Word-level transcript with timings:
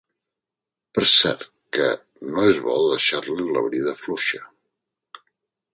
Per 0.97 1.03
cert 1.09 1.45
que... 1.77 1.89
no 2.31 2.47
és 2.55 2.63
bo 2.69 2.77
deixar-li 2.87 3.47
la 3.59 3.65
brida 3.69 3.97
fluixa. 4.07 4.45